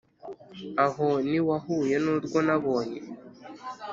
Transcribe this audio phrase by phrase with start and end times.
[0.85, 2.99] Aho niwahuye nurwo nabonye